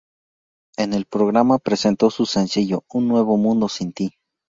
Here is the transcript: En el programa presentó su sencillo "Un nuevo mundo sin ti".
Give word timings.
En 0.77 0.93
el 0.93 1.05
programa 1.05 1.59
presentó 1.59 2.09
su 2.09 2.25
sencillo 2.25 2.83
"Un 2.91 3.07
nuevo 3.07 3.37
mundo 3.37 3.69
sin 3.69 3.93
ti". 3.93 4.15